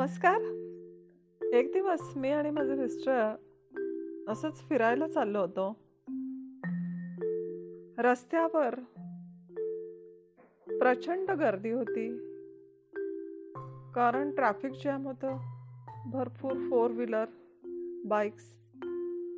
नमस्कार. 0.00 0.40
एक 1.54 1.72
दिवस 1.72 2.16
मी 2.16 2.28
आणि 2.28 2.50
माझे 2.50 2.74
मिस्टर 2.74 3.34
असंच 4.28 4.68
फिरायला 4.68 5.08
चाललो 5.08 5.40
होतो. 5.40 5.76
रस्त्यावर 7.98 8.74
प्रचंड 10.78 11.30
गर्दी 11.30 11.70
होती. 11.70 12.18
कारण 13.94 14.30
ट्रॅफिक 14.30 14.72
जॅम 14.84 15.06
होतं. 15.06 15.36
भरपूर 16.10 16.52
फोर 16.70 16.90
व्हीलर 16.90 17.24
बाईक्स 18.04 18.56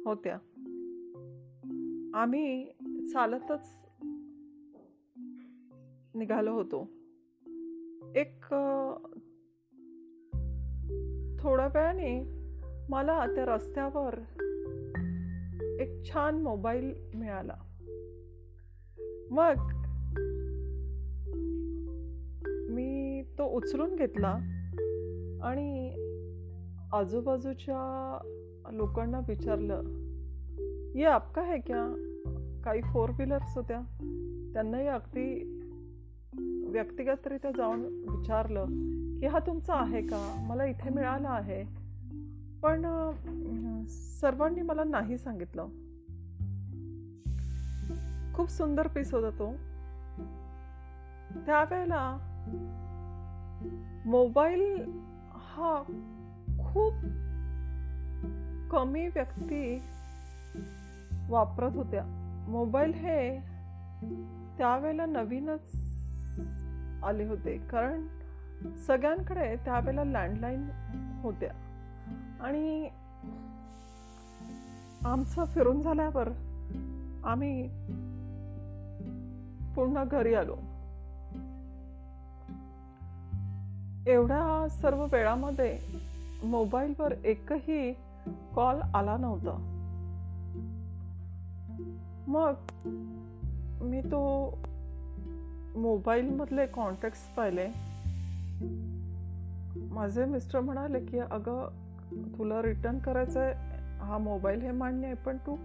होत्या. 0.04 0.38
आम्ही 2.14 2.72
चालतच 3.12 3.68
निघालो 6.14 6.52
होतो. 6.52 6.88
एक 8.16 8.54
थोड्या 11.42 11.66
वेळाने 11.66 12.42
मला 12.88 13.26
त्या 13.26 13.44
रस्त्यावर 13.44 14.14
एक 15.80 16.04
छान 16.04 16.42
मोबाईल 16.42 16.94
मिळाला. 17.14 17.54
मग 19.30 19.54
मी 22.70 23.22
तो 23.38 23.44
उचलून 23.44 23.96
घेतला 23.96 24.28
आणि 25.42 25.88
आजूबाजूच्या 26.92 28.18
लोकांना 28.72 29.20
विचारलं 29.28 29.82
ये 30.94 31.04
आपका 31.04 31.42
है 31.42 31.60
क्या? 31.60 32.08
काही 32.64 32.82
फोर 32.82 33.10
व्हीलर्स 33.10 33.56
होत्या. 33.56 33.80
त्यांनाही 34.52 34.86
अगदी 34.86 35.58
व्यक्तिगतरित्या 36.66 37.50
जाऊन 37.56 37.80
विचारलं 37.84 38.64
की 39.22 39.28
हा 39.28 39.38
तुमचा 39.38 39.74
आहे 39.74 40.02
का? 40.02 40.46
मला 40.48 40.64
इथे 40.64 40.90
मिळाला 40.90 41.28
आहे. 41.28 41.64
पण 42.62 43.10
सर्वांनी 44.20 44.62
मला 44.62 44.84
नाही 44.84 45.18
सांगितलं. 45.18 45.66
खूप 48.34 48.50
सुंदर 48.50 48.86
पीस 48.86 49.14
होता 49.14 49.30
तो. 49.30 49.52
त्यावेळेला 51.46 52.18
मोबाईल 54.06 54.92
हा 55.32 55.82
खूप 56.58 56.92
कमी 58.72 59.08
व्यक्ती 59.08 59.82
वापरत 61.28 61.76
होत्या. 61.76 62.04
मोबाईल 62.48 62.94
हे 62.94 63.40
त्यावेळेला 64.58 65.06
नवीनच 65.06 65.72
आले 67.04 67.24
होते. 67.24 67.58
कारण 67.58 68.06
सगळ्यांकडे 68.86 69.56
त्यावेळेला 69.56 70.04
लँडलाईन 70.04 70.68
होत्या. 71.22 71.50
आणि 72.40 72.88
आमचं 75.04 75.44
फिरून 75.44 75.82
झाल्यावर 75.82 76.28
आम्ही 77.24 77.68
पुन्हा 79.74 80.04
घरी 80.04 80.34
आलो. 80.34 80.56
एवढ्या 84.06 84.66
सर्व 84.68 85.06
वेळामध्ये 85.12 85.78
मोबाईलवर 86.44 87.12
एकही 87.12 87.92
कॉल 88.54 88.80
आला 88.94 89.16
नव्हता. 89.16 89.68
मग 92.26 92.54
मी 93.84 94.00
तो 94.00 94.50
मोबाईलमधले 95.76 96.66
कॉन्टॅक्ट्स 96.66 97.20
पाहिले. 97.20 97.91
माझे 99.90 100.24
मिस्टर 100.24 100.60
म्हणाले 100.60 101.00
की 101.00 101.18
अगं 101.18 101.68
तुला 102.38 102.62
रिटर्न 102.62 102.98
करायचं 102.98 103.40
आहे 103.40 103.54
हा 104.04 104.18
मोबाईल 104.18 104.60
हे 104.60 104.70
मान्य 104.70 105.06
आहे 105.06 105.14
पण 105.14 105.36
तू 105.36 105.56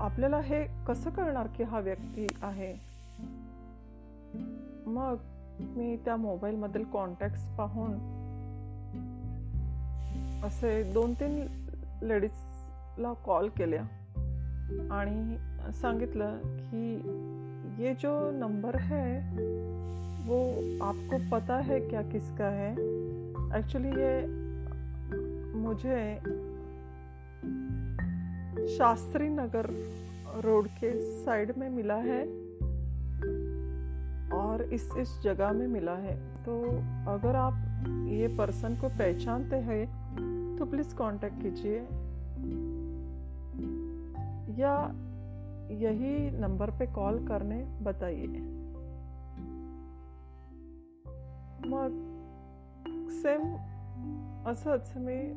आपल्याला 0.00 0.40
हे 0.40 0.64
कसं 0.88 1.10
कळणार 1.10 1.46
की 1.46 1.62
हा 1.62 1.78
व्यक्ती 1.78 2.26
आहे? 2.42 2.74
मग 4.86 5.16
मी 5.60 5.96
त्या 5.96 6.16
मोबाईलमधील 6.16 6.84
कॉन्टॅक्ट 6.84 7.56
पाहून 7.58 7.92
असे 10.44 10.92
दोन 10.92 11.14
तीन 11.14 11.46
लेडीजला 12.02 13.12
कॉल 13.12 13.48
केल्या 13.48 13.82
आणि 14.90 15.36
सांगितलं 15.72 16.38
की 16.42 16.94
ये 17.78 17.94
जो 17.94 18.30
नंबर 18.30 18.76
है 18.76 19.20
वो 20.26 20.50
आपको 20.84 21.30
पता 21.30 21.56
है 21.56 21.80
क्या 21.80 22.02
किसका 22.02 22.48
है? 22.48 22.72
एक्चुअली 23.58 23.88
ये 23.88 24.26
मुझे 25.58 26.18
शास्त्री 28.78 29.28
नगर 29.28 29.70
रोड 30.44 30.66
के 30.66 31.22
साइड 31.24 31.52
में 31.58 31.70
मिला 31.70 31.94
है 31.94 32.22
और 34.32 34.68
इस 34.72 34.90
इस 34.98 35.20
जगह 35.22 35.52
में 35.52 35.66
मिला 35.66 35.94
है। 35.94 36.16
तो 36.16 36.62
अगर 37.10 37.36
आप 37.36 37.54
ये 38.08 38.28
पर्सन 38.28 38.76
को 38.76 38.88
पहचानते 38.88 39.56
हैं 39.56 39.86
तो 40.58 40.64
प्लीज़ 40.64 40.94
कांटेक्ट 40.94 41.42
कीजिए। 41.42 41.78
या 44.62 44.92
यही 45.70 46.30
नंबर 46.30 46.70
पे 46.70 46.86
कॉल 46.86 47.26
करने 47.26 47.64
बताइए। 47.82 48.65
मग 51.66 51.88
सेम 53.08 53.56
असंच 54.46 54.92
मी 54.96 55.32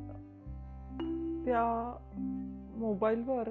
त्या 1.45 1.95
मोबाईलवर 2.78 3.50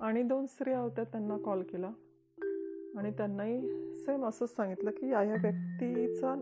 आणि 0.00 0.22
दोन 0.22 0.46
स्त्रिया 0.46 0.78
होत्या 0.78 1.04
त्यांना 1.04 1.36
कॉल 1.36 1.62
केला. 1.62 1.90
आणि 2.96 3.10
त्यांनाही 3.10 3.68
सेम 3.94 4.24
असंच 4.24 4.56
सांगितलं 4.56 4.90
की 4.90 5.08
या 5.08 5.22
या 5.22 5.34
व्यक्तीचा 5.42 6.34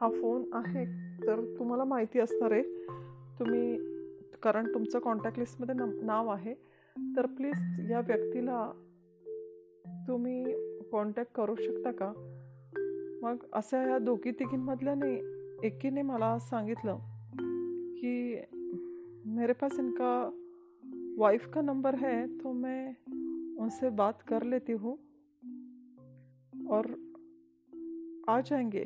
हा 0.00 0.08
फोन 0.10 0.44
आहे 0.52 0.84
तर 1.26 1.54
तुम्हाला 1.58 1.84
माहिती 1.84 2.18
असणार 2.18 2.52
आहे. 2.52 2.62
तुम्ही 3.38 3.76
कारण 4.42 4.74
तुमचं 4.74 4.98
कॉन्टॅक्ट 4.98 5.38
लिस्टमध्ये 5.38 6.02
नाव 6.02 6.28
आहे. 6.28 6.54
तर 7.16 7.26
प्लीज 7.26 7.90
या 7.90 8.00
व्यक्तीला 8.00 8.72
तुम्ही 10.08 10.44
कॉन्टॅक्ट 10.92 11.32
करू 11.32 11.54
शकता 11.54 11.90
का? 11.90 12.12
मग 13.24 13.36
अशा 13.52 13.90
या 13.90 13.98
दोघी 13.98 14.30
तिघींमधल्याने 14.30 15.14
एकीने 15.66 16.02
मला 16.02 16.38
सांगितलं 16.38 16.98
कि, 17.94 18.40
मेरे 19.26 19.52
पास 19.52 19.78
इनका 19.78 20.30
वाइफ 21.18 21.46
का 21.48 21.60
नंबर 21.60 21.94
है 21.94 22.26
तो 22.38 22.52
मैं 22.52 22.94
उनसे 23.58 23.90
बात 23.90 24.12
कर 24.28 24.42
लेती 24.42 24.72
हूँ 24.72 24.96
और 26.68 26.86
आ 28.28 28.40
जाएँगे। 28.40 28.84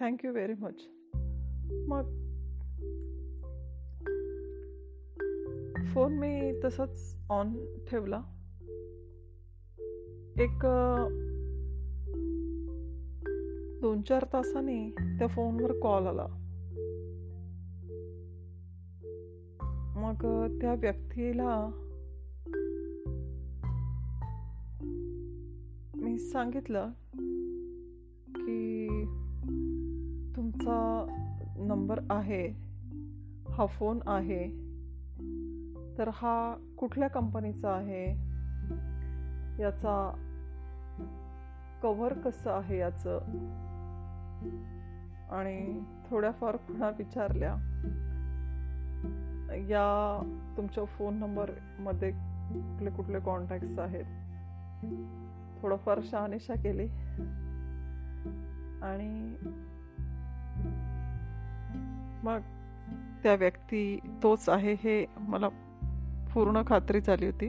थैंक 0.00 0.24
यू 0.24 0.32
वेरी 0.32 0.54
मच 0.60 0.88
मग 1.88 2.02
फ़ोन 5.94 6.12
मी 6.12 6.60
तसंच 6.64 7.16
ऑन 7.30 7.74
ठेवला. 7.90 8.18
एक 10.40 10.60
दोन 13.82 14.02
चार 14.02 14.24
तासांनी 14.32 14.90
त्या 14.90 15.26
फोनवर 15.26 15.72
कॉल 15.72 16.06
आला. 16.06 16.26
मग 19.96 20.22
त्या 20.60 20.74
व्यक्तीला 20.74 21.70
मी 25.94 26.18
सांगितलं 26.18 26.90
की 28.36 28.88
तुमचा 30.36 31.06
नंबर 31.56 32.00
आहे 32.10 32.46
हा 33.50 33.66
फोन 33.66 33.98
आहे 34.06 34.46
तर 35.98 36.10
हा 36.12 36.56
कुठल्या 36.78 37.08
कंपनीचा 37.08 37.70
आहे 37.70 38.04
याचा 39.62 40.24
कव्हर 41.82 42.12
कसं 42.12 42.50
आहे 42.50 42.78
याचं? 42.78 43.18
आणि 45.30 45.80
थोड्याफार 46.10 46.56
पुन्हा 46.56 46.90
विचारल्या 46.90 47.54
या 49.54 50.22
तुमच्या 50.56 50.84
फोन 50.84 51.14
नंबरमध्ये 51.14 52.10
कुठले 52.10 52.90
कुठले 52.90 53.20
कॉन्टॅक्ट्स 53.20 53.78
आहेत? 53.78 54.04
थोडंफार 55.62 56.00
शहानिशा 56.04 56.54
केली. 56.54 56.86
आणि 58.82 59.36
मग 62.22 62.38
त्या 63.22 63.34
व्यक्ती 63.34 64.00
तोच 64.22 64.48
आहे 64.48 64.72
हे 64.72 65.06
मला 65.18 65.48
पूर्ण 66.34 66.62
खात्री 66.66 67.00
झाली 67.00 67.26
होती. 67.26 67.48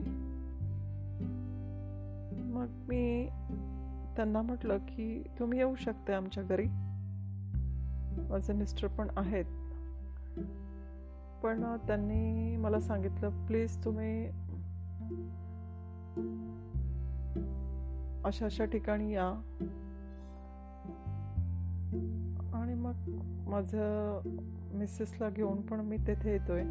मग 2.42 2.68
मी 2.88 3.30
त्यांना 4.16 4.42
म्हटलं 4.42 4.78
की 4.78 5.24
तुम्ही 5.40 5.60
येऊ 5.60 5.76
शकते 5.76 6.14
आमच्या 6.14 6.44
घरी. 6.44 6.68
माझे 8.30 8.54
मिस्टर 8.54 8.88
पण 8.88 9.08
आहेत. 9.18 9.46
पण 11.44 11.78
त्यांनी 11.88 12.56
मला 12.58 12.80
सांगितलं 12.80 13.46
प्लीज 13.46 13.86
तुम्ही 13.86 14.26
अशा 18.24 18.46
अशा 18.46 18.66
ठिकाणी 18.66 19.14
या. 19.14 19.28
आणि 22.54 22.74
मग 22.74 22.94
माझं 23.50 24.22
मिसेसला 24.74 25.30
घेऊन 25.30 25.62
पण 25.62 25.80
मी 25.80 25.98
तेथे 25.98 26.32
येतोय. 26.32 26.64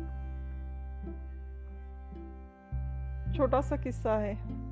छोटासा 3.38 3.76
किस्सा 3.76 4.12
आहे. 4.12 4.68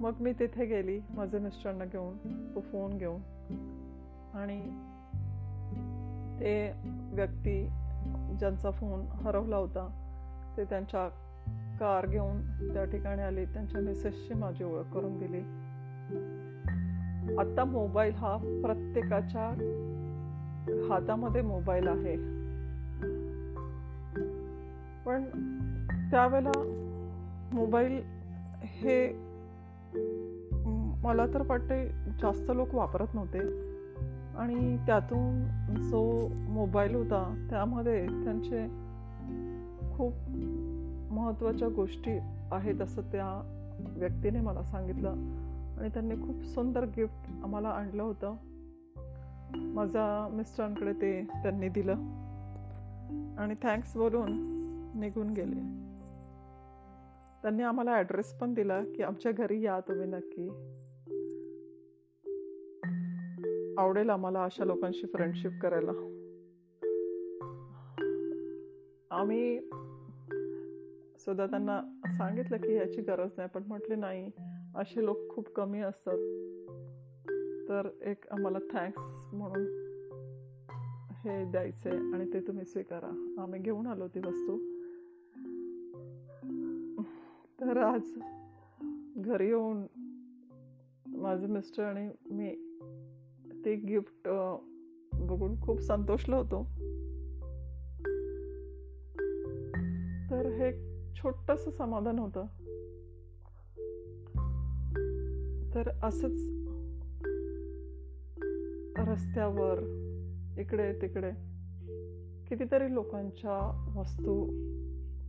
मग 0.00 0.12
मी 0.20 0.32
तिथे 0.32 0.64
गेली 0.64 1.00
माझे 1.14 1.38
मिस्टरांना 1.38 1.84
घेऊन 1.84 2.16
तो 2.54 2.60
फोन 2.60 2.98
घेऊन. 2.98 3.20
आणि 4.34 4.60
ते 6.40 6.72
व्यक्ती 7.12 7.68
ज्यांचा 8.38 8.70
फोन 8.70 9.00
हरवला 9.00 9.56
होता 9.56 9.88
ते 10.56 10.64
त्यांच्या 10.64 11.08
कार 11.80 12.06
घेऊन 12.06 12.42
त्या 12.74 12.84
ठिकाणी 12.84 13.22
आले 13.22 13.44
त्यांच्या 13.44 13.80
मिसेसची 13.80 14.34
माझी 14.34 14.64
ओळख 14.64 14.84
करून 14.84 15.18
दिली. 15.18 15.40
आता 17.38 17.64
मोबाईल 17.64 18.12
हा 18.12 18.36
प्रत्येकाच्या 18.36 19.48
हातामध्ये 20.88 21.42
मोबाईल 21.42 21.88
आहे. 21.88 22.16
पण 25.04 25.24
त्यावेळेला 26.10 26.50
मोबाईल 27.54 28.02
हे 28.62 29.31
मला 31.04 31.26
तर 31.26 31.42
वाटते 31.46 31.88
जास्त 32.22 32.50
लोक 32.54 32.74
वापरत 32.74 33.06
नव्हते. 33.14 33.72
आणि 34.36 34.76
त्यातून 34.76 35.44
जो 35.90 36.28
मोबाईल 36.48 36.94
होता 36.94 37.46
त्यामध्ये 37.50 38.06
त्यांचे 38.06 38.66
खूप 39.96 40.12
महत्त्वाच्या 41.12 41.68
गोष्टी 41.68 42.18
आहेत 42.52 42.80
असं 42.80 43.02
त्या 43.02 43.48
व्यक्तीने 43.78 44.40
मला 44.40 44.62
सांगितलं. 44.62 45.08
आणि 45.78 45.88
त्यांनी 45.88 46.14
खूप 46.14 46.42
सुंदर 46.42 46.84
गिफ्ट 46.84 47.30
आम्हाला 47.44 47.68
आणलं 47.68 48.02
होतं. 48.02 48.34
माझ्या 49.56 50.28
मिस्टरांकडे 50.32 50.92
ते 50.92 51.22
त्यांनी 51.22 51.68
दिलं. 51.68 51.94
आणि 53.38 53.54
थँक्स 53.62 53.96
बोलून 53.96 54.28
निघून 54.94 55.30
गेले. 55.30 55.91
त्यांनी 57.42 57.62
आम्हाला 57.62 57.90
ॲड्रेस 57.90 58.32
पण 58.34 58.54
दिला 58.54 58.84
की 58.84 59.02
आमच्या 59.02 59.32
घरी 59.32 59.62
या 59.62 59.80
तुम्ही 59.80 60.06
नक्की. 60.06 60.48
आवडेल 63.78 64.10
आम्हाला 64.10 64.44
अशा 64.44 64.64
लोकांशी 64.64 65.06
फ्रेंडशिप 65.06 65.52
करायला. 65.62 65.92
आम्ही 69.10 69.60
सुद्धा 71.18 71.46
त्यांना 71.46 71.80
सांगितलं 72.16 72.56
की 72.56 72.74
याची 72.74 73.00
गरज 73.00 73.30
नाही 73.36 73.48
पण 73.54 73.62
म्हटले 73.66 73.94
नाही 73.94 74.30
असे 74.74 75.04
लोक 75.04 75.18
खूप 75.30 75.48
कमी 75.48 75.80
असतात. 75.80 76.18
तर 77.68 77.88
एक 78.02 78.26
आम्हाला 78.30 78.58
थँक्स 78.58 79.34
म्हणून 79.34 79.66
हे 81.24 81.50
द्यायचे 81.50 81.90
आणि 81.90 82.32
ते 82.32 82.40
तुम्ही 82.40 82.64
स्वीकारा. 82.64 83.34
आम्ही 83.38 83.60
घेऊन 83.60 83.86
आलो 83.86 84.08
ती 84.08 84.18
वस्तू. 84.18 84.58
तर 87.66 87.76
आज 87.76 88.00
घरी 89.16 89.46
येऊन 89.46 89.86
माझे 91.06 91.46
मिस्टर 91.46 91.84
आणि 91.84 92.10
मी 92.30 92.78
ते 93.64 93.74
गिफ्ट 93.74 94.28
बघून 95.14 95.60
खूप 95.60 95.80
संतोषलो 95.80 96.36
होतो. 96.36 96.64
तर 100.30 100.46
हे 100.46 100.72
छोटस 101.14 101.76
समाधान 101.76 102.18
होतं. 102.18 102.46
तर 105.74 105.90
असंच 106.02 106.40
रस्त्यावर 109.08 109.78
इकडे 110.58 110.92
तिकडे 111.02 111.30
कितीतरी 112.48 112.94
लोकांच्या 112.94 113.92
वस्तू 113.96 114.44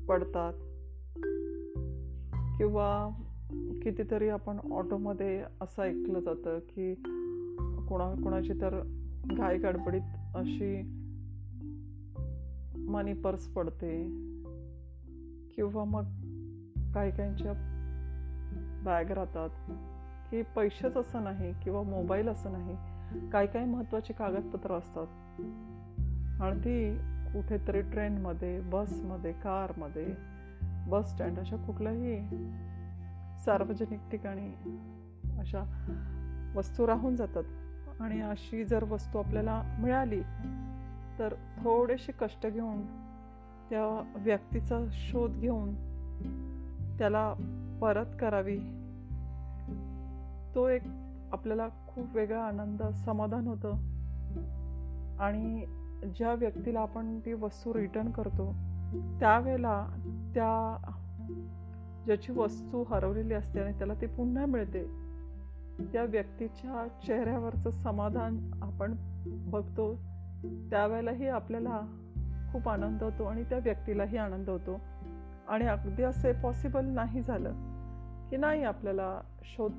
पडतात. 0.05 0.53
किंवा 2.57 3.09
कितीतरी 3.83 4.29
आपण 4.29 4.57
ऑटोमध्ये 4.71 5.43
असं 5.61 5.83
ऐकलं 5.83 6.19
जातं 6.19 6.59
की 6.59 6.95
कोणा 7.87 8.21
कोणाची 8.23 8.53
तर 8.53 8.81
घाई 9.37 9.57
गडबडीत 9.57 10.01
अशी 10.35 10.81
मनी 12.87 13.13
पर्स 13.13 13.47
पडते 13.47 14.03
किंवा 15.55 15.83
मग 15.83 16.03
काही 16.91 17.11
काहींच्या 17.11 17.53
बॅग 18.85 19.11
राहतात 19.11 19.49
की 20.31 20.41
पैसेच 20.41 20.97
असं 20.97 21.23
नाही 21.23 21.53
किंवा 21.63 21.83
मोबाईल 21.83 22.27
असं 22.27 22.51
नाही 22.51 22.77
काही 23.29 23.47
काही 23.47 23.65
महत्त्वाची 23.65 24.13
कागदपत्र 24.13 24.73
असतात. 24.73 25.07
आणि 26.41 26.59
ती 26.59 26.95
कुठेतरी 27.33 27.81
ट्रेनमध्ये 27.81 28.61
बसमध्ये 28.61 29.31
कारमध्ये 29.31 30.32
बस 30.87 31.11
स्टँड 31.11 31.39
अशा 31.39 31.55
कुठल्याही 31.55 32.27
सार्वजनिक 33.45 33.99
ठिकाणी 34.11 34.49
अशा 35.39 35.87
वस्तू 36.55 36.87
राहून 36.87 37.15
जातात. 37.15 37.43
आणि 37.99 38.21
अशी 38.21 38.65
जर 38.65 38.83
वस्तू 38.83 39.19
आपल्याला 39.19 39.77
मिळाली 39.79 40.21
तर 41.19 41.33
थोडेसे 41.57 42.11
कष्ट 42.11 42.47
घेऊन 42.47 42.81
त्या 43.69 44.13
व्यक्तीचा 44.15 44.79
शोध 44.91 45.31
घेऊन 45.31 45.73
त्याला 46.97 47.33
परत 47.81 48.05
करावी. 48.19 48.57
तो 50.55 50.67
एक 50.67 50.81
आपल्याला 51.31 51.67
खूप 51.87 52.15
वेगळा 52.15 52.43
आनंद 52.43 52.83
समाधान 52.83 53.47
होतं. 53.47 53.71
आणि 55.19 55.65
ज्या 56.17 56.33
व्यक्तीला 56.33 56.79
आपण 56.79 57.19
ती 57.19 57.33
वस्तू 57.33 57.73
रिटर्न 57.73 58.11
करतो 58.11 58.72
त्यावेळेला 59.19 59.87
त्या 60.33 60.77
ज्याची 62.05 62.31
वस्तू 62.31 62.83
हरवलेली 62.83 63.33
असते 63.33 63.59
आणि 63.59 63.77
त्याला 63.77 63.93
ती 63.93 64.05
पुन्हा 64.05 64.45
मिळते 64.45 64.83
त्या 65.79 66.03
व्यक्तीच्या 66.03 66.87
चेहऱ्यावरचं 67.07 67.69
समाधान 67.69 68.51
आपण 68.61 68.95
बघतो. 69.25 69.95
त्यावेळेलाही 70.69 71.27
आपल्याला 71.27 71.81
खूप 72.51 72.69
आनंद 72.69 73.03
होतो 73.03 73.23
आणि 73.23 73.43
त्या 73.43 73.57
व्यक्तीलाही 73.57 74.17
आनंद 74.17 74.49
होतो. 74.49 74.81
आणि 75.47 75.65
अगदी 75.65 76.03
असे 76.03 76.31
पॉसिबल 76.31 76.85
नाही 76.85 77.21
झालं 77.21 77.51
की 78.29 78.37
नाही 78.37 78.63
आपल्याला 78.63 79.21
शोध 79.43 79.71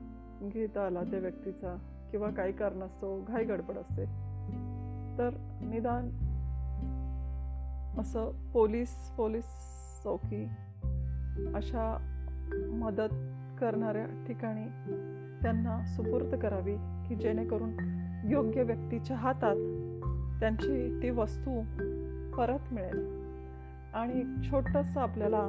घेता 0.42 0.86
आला 0.86 1.02
त्या 1.02 1.18
व्यक्तीचा 1.18 1.76
किंवा 2.10 2.30
काही 2.30 2.52
कारणास्तव 2.52 3.20
घाई 3.28 3.44
गडबड 3.44 3.76
असते. 3.76 4.04
तर 5.18 5.30
निदान 5.60 6.10
असं 7.98 8.30
पोलीस 8.52 9.10
पोलीस 9.16 9.44
चौकी 10.04 10.48
अशा 11.54 11.96
मदत 12.72 13.14
करणाऱ्या 13.60 14.06
ठिकाणी 14.26 14.66
त्यांना 15.42 15.84
सुपूर्द 15.84 16.34
करावी 16.34 16.76
की 17.08 17.14
जेणेकरून 17.14 17.72
योग्य 18.24 18.62
व्यक्तीच्या 18.62 19.16
हातात 19.16 19.56
त्यांची 20.40 21.00
ती 21.02 21.10
वस्तू 21.10 21.62
परत 22.36 22.72
मिळेल. 22.72 23.24
आणि 23.94 24.50
छोटंसं 24.50 25.00
आपल्याला 25.00 25.48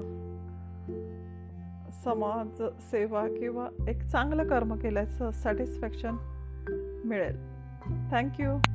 समाज 2.04 2.64
सेवा 2.92 3.28
किंवा 3.28 3.68
एक 3.88 4.02
चांगलं 4.04 4.48
कर्म 4.48 4.76
केल्याचं 4.76 5.32
सॅटिस्फॅक्शन 5.32 6.16
मिळेल. 7.06 7.36
थँक्यू 8.12 8.75